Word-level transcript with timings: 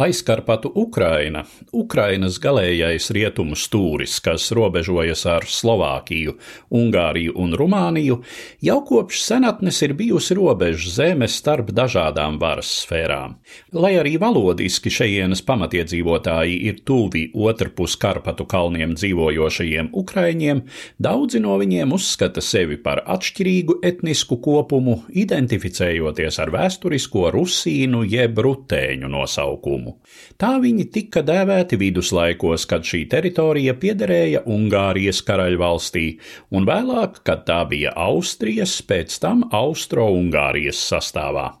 Aizkarpatu 0.00 0.70
Ukraina, 0.74 1.42
Ukrainas 1.76 2.38
galējais 2.40 3.10
rietumu 3.12 3.52
stūris, 3.60 4.14
kas 4.24 4.46
robežojas 4.56 5.26
ar 5.28 5.44
Slovākiju, 5.44 6.32
Ungāriju 6.72 7.34
un 7.36 7.52
Rumāniju, 7.60 8.16
jau 8.64 8.78
kopš 8.88 9.20
senatnes 9.20 9.82
ir 9.84 9.92
bijusi 9.98 10.32
robeža 10.38 10.94
zeme 10.94 11.28
starp 11.28 11.74
dažādām 11.76 12.38
varas 12.40 12.70
sfērām. 12.86 13.34
Lai 13.76 13.90
arī 14.00 14.14
valodiski 14.22 14.88
šejienes 14.88 15.44
pamatiedzīvotāji 15.44 16.56
ir 16.70 16.80
tuvi 16.88 17.26
otrpus 17.36 17.98
Karpatu 18.00 18.48
kalniem 18.48 18.96
dzīvojošajiem 18.96 19.92
ukraiņiem, 19.92 20.64
daudzi 20.96 21.44
no 21.44 21.58
viņiem 21.60 21.92
uzskata 21.92 22.40
sevi 22.40 22.80
par 22.80 23.04
atšķirīgu 23.04 23.82
etnisku 23.92 24.40
kopumu, 24.40 25.02
identificējoties 25.12 26.40
ar 26.40 26.56
vēsturisko 26.56 27.28
rusīnu 27.36 28.06
jeb 28.08 28.40
rutēņu 28.48 29.14
nosaukumu 29.20 29.81
austrumu. 29.82 29.98
Tā 30.38 30.60
viņi 30.60 30.84
tika 30.92 31.22
dēvēti 31.22 31.76
viduslaikos, 31.78 32.66
kad 32.66 32.82
šī 32.84 33.08
teritorija 33.10 33.74
piederēja 33.74 34.42
Ungārijas 34.46 35.22
karaļvalstī, 35.26 36.18
un 36.50 36.66
vēlāk, 36.66 37.22
kad 37.24 37.44
tā 37.46 37.64
bija 37.68 37.92
Austrijas, 37.96 38.82
pēc 38.82 39.18
tam 39.20 39.44
Austro-Ungārijas 39.52 40.76
sastāvā. 40.90 41.52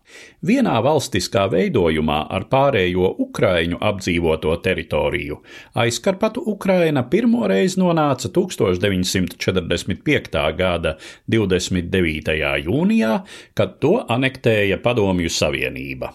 Vienā 0.42 0.82
valstiskā 0.82 1.48
veidojumā 1.48 2.26
ar 2.28 2.44
pārējo 2.50 3.14
Ukraiņu 3.22 3.78
apdzīvoto 3.80 4.56
teritoriju 4.64 5.36
aizkarpatu 5.78 6.42
Ukraina 6.46 7.02
pirmoreiz 7.06 7.76
nonāca 7.78 8.28
1945. 8.28 10.56
gada 10.58 10.96
29. 11.30 12.66
jūnijā, 12.66 13.22
kad 13.54 13.78
to 13.80 14.06
anektēja 14.08 14.76
Padomju 14.82 15.28
Savienība. 15.30 16.12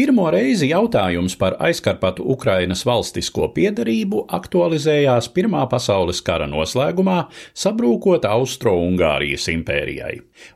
Pirmo 0.00 0.30
reizi 0.32 0.70
jautājums 0.70 1.34
par 1.36 1.58
aizkarpatu 1.60 2.24
Ukrainas 2.32 2.86
valstisko 2.88 3.50
piedarību 3.52 4.22
aktualizējās 4.32 5.26
Pirmā 5.34 5.66
pasaules 5.68 6.22
kara 6.24 6.46
noslēgumā, 6.48 7.18
sabrūkot 7.52 8.24
Austro-Ungārijas 8.24 9.50
impērijai. 9.52 10.14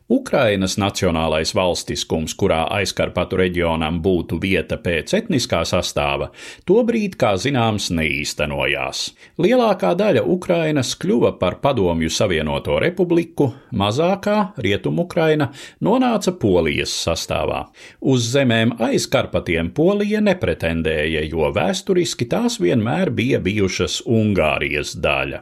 Ukrainas 0.08 0.78
nacionālais 0.80 1.54
valstiskums, 1.56 2.34
kurā 2.36 2.64
aizkarpatu 2.78 3.38
reģionam 3.40 4.00
būtu 4.04 4.40
vieta 4.42 4.78
pēc 4.80 5.14
etniskā 5.20 5.62
sastāva, 5.68 6.30
tobrīd, 6.68 7.18
kā 7.20 7.34
zināms, 7.40 7.90
neīstenojās. 7.94 9.04
Lielākā 9.40 9.94
daļa 9.98 10.24
Ukrainas 10.24 10.94
kļuva 10.96 11.34
par 11.40 11.60
Padomju 11.60 12.10
Savienoto 12.12 12.80
republiku, 12.82 13.52
mazākā 13.72 14.54
Rietumu-Ukraina 14.56 15.50
nonāca 15.84 16.32
Polijas 16.32 16.94
sastāvā. 17.04 17.66
Uz 18.00 18.32
zemēm 18.32 18.76
aizkarpatu 18.78 19.34
Karpatiem 19.34 19.72
Polija 19.74 20.20
nepretendēja, 20.22 21.24
jo 21.26 21.48
vēsturiski 21.50 22.28
tās 22.30 22.60
vienmēr 22.62 23.10
bija 23.10 23.40
bijušas 23.42 24.04
Ungārijas 24.06 24.92
daļa. 25.02 25.40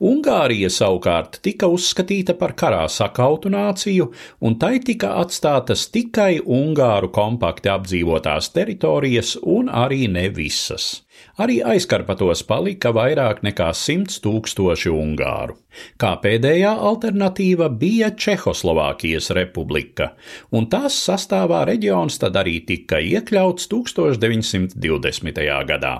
Ungārija 0.00 0.70
savukārt 0.72 1.42
tika 1.44 1.68
uzskatīta 1.68 2.32
par 2.38 2.54
karā 2.56 2.86
sakautu 2.88 3.52
nāciju, 3.52 4.13
un 4.40 4.58
tai 4.58 4.78
tika 4.84 5.14
atstātas 5.22 5.86
tikai 5.94 6.38
Ungāru 6.40 7.12
kompakti 7.14 7.72
apdzīvotās 7.72 8.52
teritorijas 8.54 9.36
un 9.42 9.72
arī 9.72 10.06
ne 10.10 10.28
visas. 10.28 11.04
Arī 11.38 11.58
aizkarpatos 11.66 12.44
palika 12.46 12.92
vairāk 12.94 13.40
nekā 13.46 13.68
simts 13.74 14.20
tūkstoši 14.22 14.90
ungāru. 14.94 15.56
Kā 15.98 16.12
pēdējā 16.22 16.70
alternatīva 16.90 17.68
bija 17.80 18.12
Čehoslovākijas 18.14 19.32
republika, 19.38 20.12
un 20.54 20.68
tās 20.70 20.98
sastāvā 21.08 21.64
reģions 21.70 22.20
tad 22.22 22.38
arī 22.38 22.60
tika 22.68 23.02
iekļauts 23.02 23.70
1920. 23.72 25.44
gadā. 25.70 25.96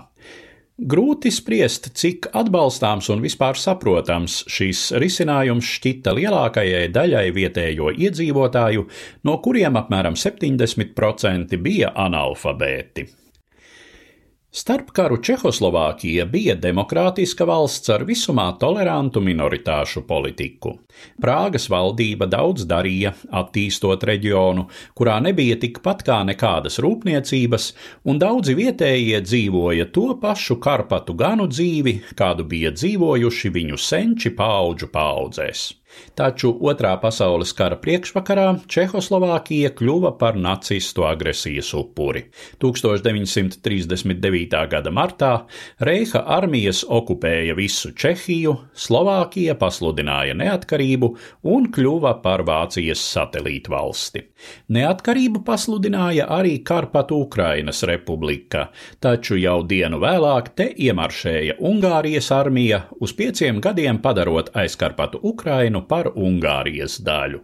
Grūti 0.75 1.30
spriest, 1.30 1.92
cik 1.94 2.27
atbalstāms 2.34 3.06
un 3.14 3.20
vispār 3.22 3.55
saprotams 3.55 4.41
šīs 4.50 4.81
risinājums 4.98 5.69
šķita 5.77 6.16
lielākajai 6.19 6.89
daļai 6.91 7.28
vietējo 7.37 7.93
iedzīvotāju, 7.94 8.88
no 9.22 9.38
kuriem 9.44 9.78
apmēram 9.78 10.19
70% 10.19 11.54
bija 11.62 11.94
analfabēti. 11.94 13.06
Starpkaru 14.54 15.16
Čehoslovākija 15.19 16.28
bija 16.31 16.54
demokrātiska 16.54 17.42
valsts 17.50 17.91
ar 17.91 18.04
visumā 18.06 18.44
tolerantu 18.60 19.19
minoritāšu 19.19 20.04
politiku. 20.06 20.76
Prāgas 21.19 21.66
valdība 21.72 22.28
daudz 22.31 22.62
darīja, 22.70 23.16
attīstot 23.34 24.06
reģionu, 24.06 24.69
kurā 24.94 25.19
nebija 25.26 25.59
tikpat 25.59 26.06
kā 26.06 26.20
nekādas 26.31 26.78
rūpniecības, 26.87 27.69
un 28.06 28.22
daudzi 28.22 28.54
vietējie 28.54 29.25
dzīvoja 29.26 29.91
to 29.91 30.12
pašu 30.22 30.60
Karpatu 30.62 31.19
ganu 31.19 31.50
dzīvi, 31.50 31.97
kādu 32.14 32.47
bija 32.47 32.70
dzīvojuši 32.78 33.56
viņu 33.59 33.81
senči 33.91 34.31
paudžu 34.38 34.94
paudzēs. 34.94 35.72
Taču 36.15 36.53
Otrā 36.62 36.93
pasaules 37.03 37.50
kara 37.56 37.77
priekšvakarā 37.82 38.47
Čehoslovākija 38.71 39.72
kļuva 39.78 40.15
par 40.19 40.37
nacistu 40.38 41.05
agresijas 41.09 41.72
upuri. 41.75 42.25
1939. 42.62 44.56
gada 44.71 44.93
martā 44.94 45.32
Reiha 45.82 46.22
armijas 46.37 46.84
okupēja 46.88 47.56
visu 47.59 47.91
Čehiju, 47.99 48.55
Slovākija 48.75 49.56
pasludināja 49.59 50.37
neatkarību 50.38 51.10
un 51.55 51.71
kļuva 51.75 52.15
par 52.22 52.44
Vācijas 52.47 53.03
satelītu 53.15 53.75
valsti. 53.75 54.25
Neatkarību 54.75 55.43
pasludināja 55.47 56.26
arī 56.31 56.59
Karpatu 56.65 57.19
Ukrainas 57.25 57.82
republika, 57.88 58.69
taču 59.00 59.38
jau 59.41 59.61
dienu 59.66 60.00
vēlāk 60.03 60.53
te 60.59 60.69
iemaršēja 60.87 61.59
Ungārijas 61.65 62.31
armija, 62.34 62.84
uz 63.00 63.15
pieciem 63.16 63.61
gadiem 63.65 64.00
padarot 64.05 64.50
aizkarpatu 64.55 65.21
Ukrainu 65.22 65.84
par 65.89 66.11
Ungārijas 66.15 66.99
daļu. 67.05 67.43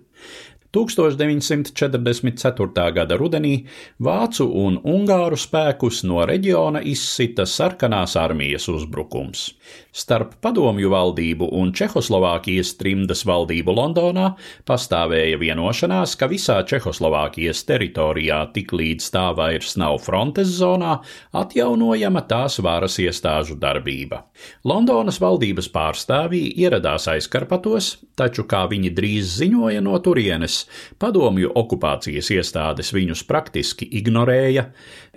1944. 0.71 2.95
gada 2.95 3.17
rudenī 3.19 3.67
vācu 3.99 4.47
un 4.65 4.79
ungāru 4.87 5.35
spēkus 5.35 6.07
no 6.07 6.23
reģiona 6.29 6.79
izsita 6.87 7.43
sarkanās 7.43 8.15
armijas 8.21 8.69
uzbrukums. 8.71 9.51
Starp 9.91 10.37
padomju 10.39 10.87
valdību 10.93 11.49
un 11.59 11.73
Čehoslovākijas 11.75 12.77
trimdas 12.79 13.25
valdību 13.27 13.75
Londonā 13.75 14.29
pastāvēja 14.69 15.41
vienošanās, 15.41 16.15
ka 16.15 16.29
visā 16.31 16.61
Čehoslovākijas 16.63 17.65
teritorijā 17.67 18.39
tik 18.55 18.71
līdz 18.71 19.11
tā 19.11 19.35
vairs 19.35 19.75
nav 19.81 19.99
frontes 20.05 20.53
zonā, 20.61 21.01
atjaunojama 21.35 22.23
tās 22.31 22.61
varas 22.63 23.01
iestāžu 23.03 23.59
darbība. 23.59 24.23
Londonas 24.63 25.19
valdības 25.19 25.67
pārstāvji 25.75 26.55
ieradās 26.63 27.11
aizkarpatos, 27.11 27.97
taču, 28.15 28.47
kā 28.47 28.69
viņi 28.71 28.95
drīz 28.95 29.35
ziņoja 29.41 29.83
no 29.83 29.99
turienes, 29.99 30.60
padomju 31.03 31.53
okupācijas 31.59 32.31
iestādes 32.35 32.93
viņus 32.97 33.25
praktiski 33.29 33.89
ignorēja, 34.01 34.69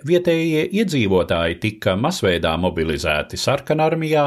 vietējie 0.06 0.66
iedzīvotāji 0.80 1.60
tika 1.62 1.96
masveidā 2.00 2.56
mobilizēti 2.60 3.40
sarkanarmijā, 3.40 4.26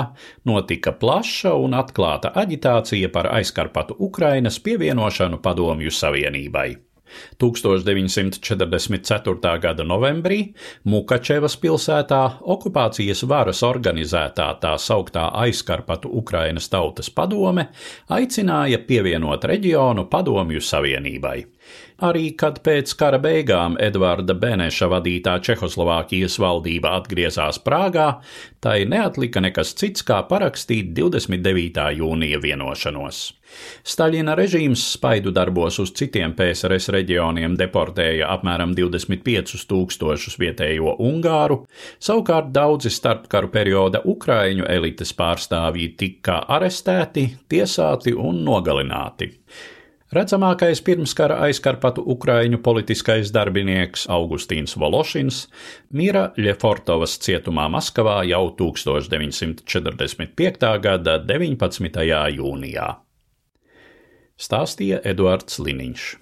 notika 0.49 0.95
plaša 0.97 1.53
un 1.59 1.77
atklāta 1.77 2.33
aģitācija 2.35 3.13
par 3.13 3.31
aizkarpatu 3.35 3.97
Ukrainas 3.99 4.59
pievienošanu 4.63 5.41
padomju 5.43 5.93
savienībai. 5.93 6.86
1944. 7.39 9.59
gada 9.61 9.83
novembrī 9.87 10.39
Mukačevas 10.83 11.57
pilsētā 11.61 12.21
okupācijas 12.41 13.23
varas 13.29 13.63
organizētā 13.67 14.47
tā 14.61 14.73
sauktā 14.81 15.29
aizkarpatu 15.43 16.09
Ukrainas 16.21 16.69
tautas 16.69 17.09
padome 17.09 17.67
aicināja 18.09 18.79
pievienot 18.87 19.45
reģionu 19.47 20.07
padomju 20.11 20.61
savienībai. 20.63 21.45
Arī 21.97 22.27
kad 22.37 22.59
pēc 22.61 22.91
kara 22.93 23.17
beigām 23.17 23.73
Edvarda 23.81 24.35
Beneša 24.37 24.85
vadītā 24.91 25.39
Čehoslovākijas 25.41 26.35
valdība 26.37 26.91
atgriezās 26.99 27.57
Prāgā, 27.65 28.19
tai 28.61 28.83
neatlika 28.85 29.41
nekas 29.41 29.71
cits 29.79 30.03
kā 30.05 30.19
parakstīt 30.29 30.91
29. 30.93 31.87
jūnija 31.97 32.37
vienošanos. 32.43 33.21
Staļina 33.81 34.35
režīms 34.37 34.83
spaidu 34.93 35.31
darbos 35.33 35.79
uz 35.81 35.89
citiem 35.97 36.35
PSRS 36.37 36.91
reģioniem 36.93 37.55
deportēja 37.57 38.27
apmēram 38.29 38.75
25 38.77 39.65
tūkstošus 39.71 40.37
vietējo 40.37 40.93
ungāru, 41.01 41.63
savukārt 41.97 42.51
daudzi 42.53 42.91
starpkaru 42.93 43.49
perioda 43.49 44.03
ukraiņu 44.05 44.69
elites 44.69 45.15
pārstāvji 45.17 45.89
tika 45.97 46.43
arestēti, 46.59 47.25
tiesāti 47.49 48.13
un 48.13 48.43
nogalināti. 48.45 49.31
Redzamākais 50.07 50.79
pirmskara 50.87 51.35
aizkarpatu 51.43 51.99
ukraiņu 52.13 52.61
politiskais 52.63 53.27
darbinieks 53.35 54.05
Augustīns 54.07 54.77
Vološins 54.79 55.51
mira 55.91 56.31
Ļefortovas 56.39 57.17
cietumā 57.25 57.67
Maskavā 57.73 58.21
jau 58.29 58.45
1945. 58.61 60.69
gada 60.85 61.17
19. 61.19 61.99
jūnijā. 62.37 62.87
Stāstīja 64.39 65.01
Eduards 65.03 65.59
Liniņš. 65.59 66.17